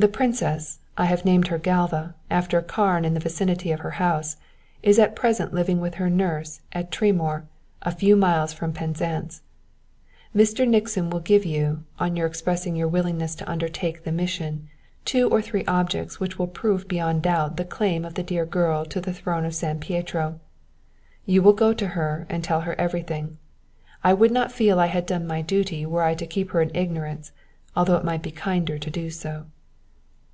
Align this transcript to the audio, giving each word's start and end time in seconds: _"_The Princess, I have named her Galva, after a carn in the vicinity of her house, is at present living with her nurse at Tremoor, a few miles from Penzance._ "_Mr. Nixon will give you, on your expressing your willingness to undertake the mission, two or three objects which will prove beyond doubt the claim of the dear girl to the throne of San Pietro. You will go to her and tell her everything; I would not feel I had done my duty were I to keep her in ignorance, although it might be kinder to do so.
_"_The 0.08 0.12
Princess, 0.12 0.80
I 0.98 1.04
have 1.04 1.24
named 1.24 1.46
her 1.48 1.56
Galva, 1.56 2.16
after 2.28 2.58
a 2.58 2.64
carn 2.64 3.04
in 3.04 3.14
the 3.14 3.20
vicinity 3.20 3.70
of 3.70 3.78
her 3.80 3.92
house, 3.92 4.36
is 4.82 4.98
at 4.98 5.14
present 5.14 5.54
living 5.54 5.80
with 5.80 5.94
her 5.94 6.10
nurse 6.10 6.60
at 6.72 6.90
Tremoor, 6.90 7.44
a 7.80 7.94
few 7.94 8.16
miles 8.16 8.52
from 8.52 8.72
Penzance._ 8.72 9.40
"_Mr. 10.36 10.66
Nixon 10.66 11.10
will 11.10 11.20
give 11.20 11.44
you, 11.44 11.84
on 12.00 12.16
your 12.16 12.26
expressing 12.26 12.74
your 12.74 12.88
willingness 12.88 13.36
to 13.36 13.48
undertake 13.48 14.02
the 14.02 14.10
mission, 14.10 14.68
two 15.04 15.28
or 15.30 15.40
three 15.40 15.64
objects 15.66 16.18
which 16.18 16.40
will 16.40 16.48
prove 16.48 16.88
beyond 16.88 17.22
doubt 17.22 17.56
the 17.56 17.64
claim 17.64 18.04
of 18.04 18.14
the 18.14 18.24
dear 18.24 18.44
girl 18.44 18.84
to 18.86 19.00
the 19.00 19.12
throne 19.12 19.44
of 19.44 19.54
San 19.54 19.78
Pietro. 19.78 20.40
You 21.24 21.40
will 21.40 21.52
go 21.52 21.72
to 21.72 21.86
her 21.86 22.26
and 22.28 22.42
tell 22.42 22.62
her 22.62 22.74
everything; 22.80 23.38
I 24.02 24.12
would 24.12 24.32
not 24.32 24.50
feel 24.50 24.80
I 24.80 24.86
had 24.86 25.06
done 25.06 25.24
my 25.24 25.40
duty 25.40 25.86
were 25.86 26.02
I 26.02 26.16
to 26.16 26.26
keep 26.26 26.50
her 26.50 26.60
in 26.60 26.74
ignorance, 26.74 27.30
although 27.76 27.96
it 27.96 28.04
might 28.04 28.22
be 28.22 28.32
kinder 28.32 28.76
to 28.76 28.90
do 28.90 29.08
so. 29.08 29.46